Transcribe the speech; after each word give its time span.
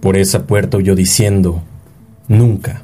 Por 0.00 0.16
esa 0.16 0.46
puerta 0.46 0.78
huyó 0.78 0.94
diciendo, 0.94 1.62
nunca. 2.26 2.82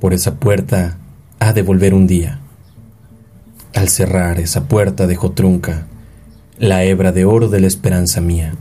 Por 0.00 0.14
esa 0.14 0.36
puerta 0.36 0.96
ha 1.40 1.52
de 1.52 1.62
volver 1.62 1.92
un 1.92 2.06
día. 2.06 2.40
Al 3.74 3.88
cerrar 3.88 4.40
esa 4.40 4.66
puerta 4.66 5.06
dejó 5.06 5.32
trunca 5.32 5.86
la 6.58 6.84
hebra 6.84 7.12
de 7.12 7.24
oro 7.24 7.48
de 7.48 7.60
la 7.60 7.66
esperanza 7.66 8.20
mía. 8.20 8.54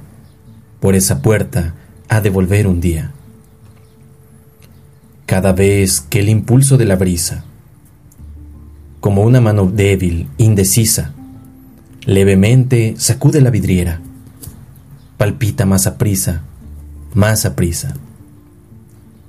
Por 0.79 0.95
esa 0.95 1.21
puerta 1.21 1.75
ha 2.09 2.19
de 2.19 2.29
volver 2.29 2.67
un 2.67 2.81
día. 2.81 3.11
Cada 5.25 5.53
vez 5.53 6.01
que 6.01 6.19
el 6.19 6.29
impulso 6.29 6.77
de 6.77 6.85
la 6.85 6.95
brisa, 6.95 7.45
como 8.99 9.21
una 9.23 9.39
mano 9.39 9.65
débil, 9.65 10.27
indecisa, 10.37 11.13
levemente 12.05 12.95
sacude 12.97 13.39
la 13.41 13.49
vidriera, 13.49 14.01
palpita 15.17 15.65
más 15.65 15.87
a 15.87 15.97
prisa, 15.97 16.41
más 17.15 17.45
a 17.45 17.55
prisa, 17.55 17.93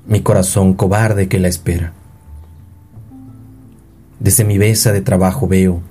mi 0.07 0.21
corazón 0.21 0.75
cobarde 0.75 1.29
que 1.29 1.39
la 1.39 1.49
espera. 1.49 1.93
Desde 4.21 4.45
mi 4.45 4.59
besa 4.59 4.93
de 4.93 5.01
trabajo 5.01 5.49
veo 5.49 5.83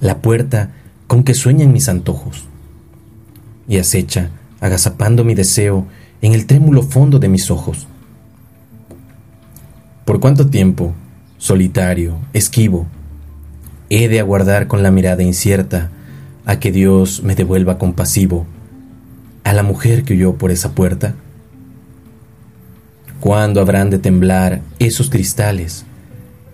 la 0.00 0.18
puerta 0.18 0.72
con 1.06 1.24
que 1.24 1.34
sueñan 1.34 1.72
mis 1.72 1.88
antojos 1.88 2.44
y 3.68 3.78
acecha, 3.78 4.30
agazapando 4.60 5.24
mi 5.24 5.34
deseo 5.34 5.86
en 6.22 6.34
el 6.34 6.46
trémulo 6.46 6.82
fondo 6.82 7.18
de 7.18 7.28
mis 7.28 7.50
ojos. 7.50 7.86
¿Por 10.04 10.20
cuánto 10.20 10.48
tiempo, 10.48 10.92
solitario, 11.38 12.18
esquivo, 12.32 12.86
he 13.90 14.08
de 14.08 14.20
aguardar 14.20 14.66
con 14.66 14.82
la 14.82 14.90
mirada 14.90 15.22
incierta 15.22 15.90
a 16.44 16.58
que 16.58 16.72
Dios 16.72 17.22
me 17.22 17.34
devuelva 17.34 17.78
compasivo 17.78 18.46
a 19.50 19.52
la 19.52 19.64
mujer 19.64 20.04
que 20.04 20.14
huyó 20.14 20.36
por 20.36 20.52
esa 20.52 20.76
puerta? 20.76 21.16
¿Cuándo 23.18 23.60
habrán 23.60 23.90
de 23.90 23.98
temblar 23.98 24.60
esos 24.78 25.10
cristales, 25.10 25.84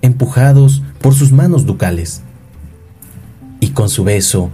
empujados 0.00 0.82
por 1.02 1.14
sus 1.14 1.30
manos 1.30 1.66
ducales? 1.66 2.22
Y 3.60 3.72
con 3.72 3.90
su 3.90 4.02
beso 4.02 4.48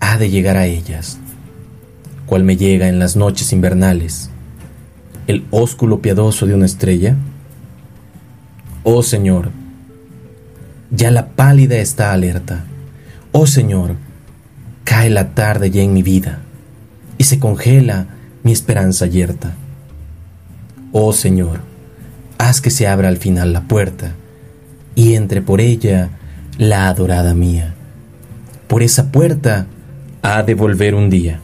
ha 0.00 0.18
de 0.18 0.30
llegar 0.30 0.56
a 0.56 0.66
ellas, 0.66 1.18
cual 2.26 2.42
me 2.42 2.56
llega 2.56 2.88
en 2.88 2.98
las 2.98 3.14
noches 3.14 3.52
invernales, 3.52 4.30
el 5.28 5.46
ósculo 5.52 6.02
piadoso 6.02 6.44
de 6.44 6.54
una 6.54 6.66
estrella. 6.66 7.14
Oh 8.82 9.04
Señor, 9.04 9.50
ya 10.90 11.12
la 11.12 11.28
pálida 11.28 11.76
está 11.76 12.12
alerta. 12.12 12.64
Oh 13.30 13.46
Señor, 13.46 13.94
cae 14.82 15.08
la 15.08 15.36
tarde 15.36 15.70
ya 15.70 15.82
en 15.82 15.94
mi 15.94 16.02
vida 16.02 16.42
y 17.18 17.24
se 17.24 17.38
congela 17.38 18.06
mi 18.42 18.52
esperanza 18.52 19.06
yerta. 19.06 19.54
Oh 20.92 21.12
Señor, 21.12 21.60
haz 22.38 22.60
que 22.60 22.70
se 22.70 22.86
abra 22.86 23.08
al 23.08 23.16
final 23.16 23.52
la 23.52 23.62
puerta 23.62 24.12
y 24.94 25.14
entre 25.14 25.42
por 25.42 25.60
ella 25.60 26.10
la 26.58 26.88
adorada 26.88 27.34
mía. 27.34 27.74
Por 28.68 28.82
esa 28.82 29.12
puerta 29.12 29.66
ha 30.22 30.42
de 30.42 30.54
volver 30.54 30.94
un 30.94 31.10
día. 31.10 31.40